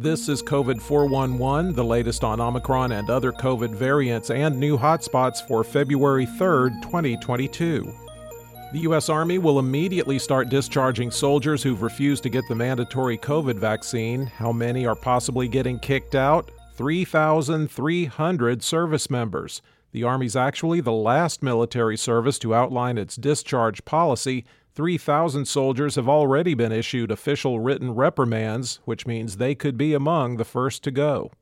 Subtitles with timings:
[0.00, 5.44] This is COVID 411, the latest on Omicron and other COVID variants and new hotspots
[5.44, 7.92] for February 3rd, 2022.
[8.70, 9.08] The U.S.
[9.08, 14.26] Army will immediately start discharging soldiers who've refused to get the mandatory COVID vaccine.
[14.26, 16.50] How many are possibly getting kicked out?
[16.76, 19.62] 3,300 service members.
[19.90, 24.44] The Army's actually the last military service to outline its discharge policy.
[24.78, 30.36] 3,000 soldiers have already been issued official written reprimands, which means they could be among
[30.36, 31.32] the first to go.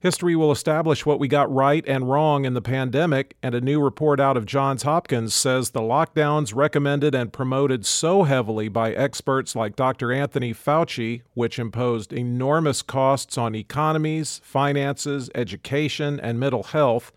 [0.00, 3.82] History will establish what we got right and wrong in the pandemic, and a new
[3.82, 9.54] report out of Johns Hopkins says the lockdowns recommended and promoted so heavily by experts
[9.54, 10.10] like Dr.
[10.10, 17.12] Anthony Fauci, which imposed enormous costs on economies, finances, education, and mental health,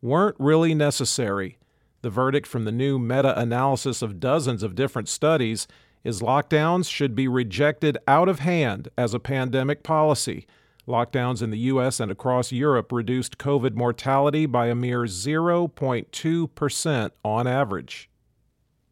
[0.00, 1.58] weren't really necessary.
[2.02, 5.68] The verdict from the new meta analysis of dozens of different studies
[6.02, 10.48] is lockdowns should be rejected out of hand as a pandemic policy.
[10.88, 12.00] Lockdowns in the U.S.
[12.00, 18.10] and across Europe reduced COVID mortality by a mere 0.2% on average.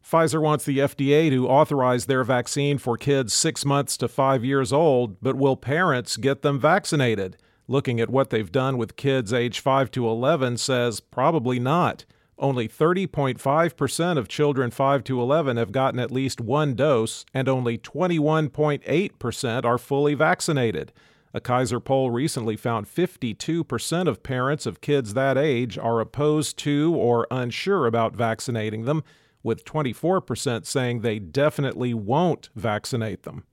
[0.04, 4.72] Pfizer wants the FDA to authorize their vaccine for kids six months to five years
[4.72, 7.36] old, but will parents get them vaccinated?
[7.66, 12.04] Looking at what they've done with kids age 5 to 11 says probably not.
[12.40, 17.76] Only 30.5% of children 5 to 11 have gotten at least one dose, and only
[17.76, 20.90] 21.8% are fully vaccinated.
[21.34, 26.94] A Kaiser poll recently found 52% of parents of kids that age are opposed to
[26.96, 29.04] or unsure about vaccinating them,
[29.42, 33.44] with 24% saying they definitely won't vaccinate them.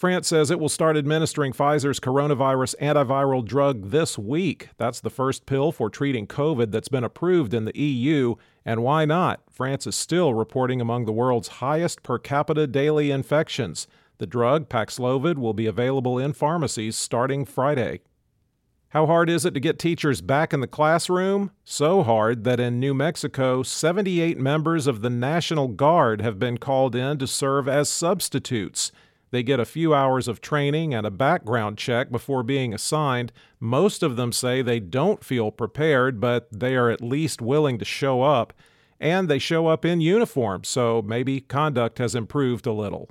[0.00, 4.70] France says it will start administering Pfizer's coronavirus antiviral drug this week.
[4.78, 8.36] That's the first pill for treating COVID that's been approved in the EU.
[8.64, 9.42] And why not?
[9.50, 13.86] France is still reporting among the world's highest per capita daily infections.
[14.16, 18.00] The drug, Paxlovid, will be available in pharmacies starting Friday.
[18.88, 21.50] How hard is it to get teachers back in the classroom?
[21.62, 26.96] So hard that in New Mexico, 78 members of the National Guard have been called
[26.96, 28.92] in to serve as substitutes.
[29.30, 33.32] They get a few hours of training and a background check before being assigned.
[33.60, 37.84] Most of them say they don't feel prepared, but they are at least willing to
[37.84, 38.52] show up.
[38.98, 43.08] And they show up in uniform, so maybe conduct has improved a little.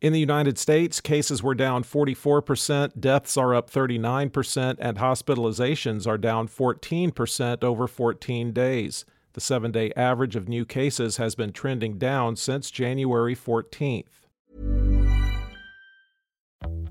[0.00, 6.18] In the United States, cases were down 44%, deaths are up 39%, and hospitalizations are
[6.18, 9.04] down 14% over 14 days.
[9.34, 14.26] The seven day average of new cases has been trending down since January 14th.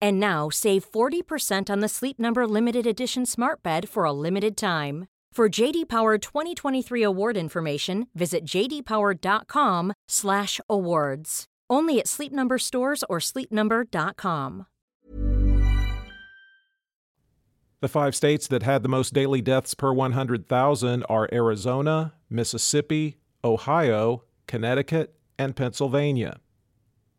[0.00, 4.56] And now save 40% on the Sleep Number limited edition Smart Bed for a limited
[4.56, 5.06] time.
[5.32, 11.44] For JD Power 2023 award information, visit jdpower.com/awards.
[11.70, 14.66] Only at Sleep Number stores or sleepnumber.com.
[17.80, 24.24] The five states that had the most daily deaths per 100,000 are Arizona, Mississippi, Ohio,
[24.46, 26.40] Connecticut, and Pennsylvania.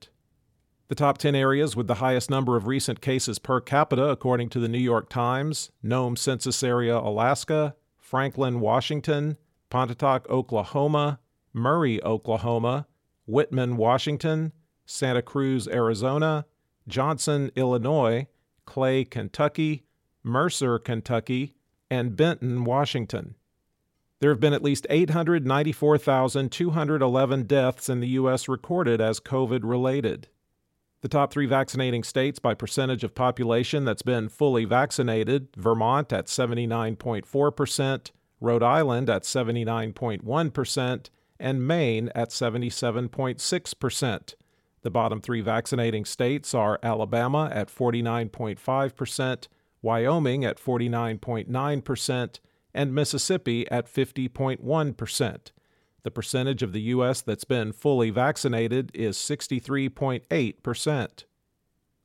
[0.87, 4.59] The top 10 areas with the highest number of recent cases per capita, according to
[4.59, 7.75] the New York Times Nome Census Area, Alaska,
[8.09, 9.37] Franklin, Washington,
[9.69, 11.19] Pontotoc, Oklahoma,
[11.53, 12.87] Murray, Oklahoma,
[13.27, 14.51] Whitman, Washington,
[14.83, 16.47] Santa Cruz, Arizona,
[16.87, 18.25] Johnson, Illinois,
[18.65, 19.83] Clay, Kentucky,
[20.23, 21.53] Mercer, Kentucky,
[21.91, 23.35] and Benton, Washington.
[24.21, 28.49] There have been at least 894,211 deaths in the U.S.
[28.49, 30.29] recorded as COVID related.
[31.01, 36.25] The top three vaccinating states by percentage of population that's been fully vaccinated Vermont at
[36.25, 38.11] 79.4%,
[38.41, 41.09] Rhode Island at 79.1%,
[41.39, 44.33] and Maine at 77.6%.
[44.81, 49.47] The bottom three vaccinating states are Alabama at 49.5%,
[49.81, 52.39] Wyoming at 49.9%,
[52.73, 55.51] and Mississippi at 50.1%.
[56.03, 57.21] The percentage of the U.S.
[57.21, 61.25] that's been fully vaccinated is 63.8%.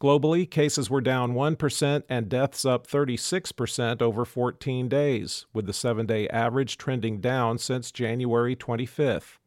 [0.00, 6.06] Globally, cases were down 1% and deaths up 36% over 14 days, with the seven
[6.06, 9.38] day average trending down since January 25th.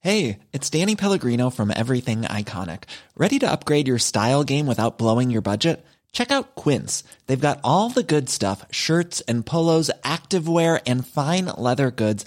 [0.00, 2.82] Hey, it's Danny Pellegrino from Everything Iconic.
[3.16, 5.82] Ready to upgrade your style game without blowing your budget?
[6.12, 7.04] Check out Quince.
[7.26, 12.26] They've got all the good stuff shirts and polos, activewear, and fine leather goods,